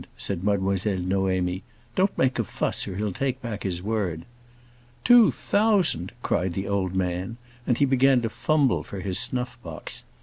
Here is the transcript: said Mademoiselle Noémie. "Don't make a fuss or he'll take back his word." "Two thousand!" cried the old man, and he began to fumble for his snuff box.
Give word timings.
said 0.17 0.43
Mademoiselle 0.43 0.97
Noémie. 0.97 1.61
"Don't 1.93 2.17
make 2.17 2.39
a 2.39 2.43
fuss 2.43 2.87
or 2.87 2.95
he'll 2.95 3.11
take 3.11 3.39
back 3.39 3.61
his 3.61 3.83
word." 3.83 4.25
"Two 5.03 5.29
thousand!" 5.29 6.11
cried 6.23 6.53
the 6.53 6.67
old 6.67 6.95
man, 6.95 7.37
and 7.67 7.77
he 7.77 7.85
began 7.85 8.19
to 8.23 8.29
fumble 8.31 8.81
for 8.81 9.01
his 9.01 9.19
snuff 9.19 9.61
box. 9.61 10.03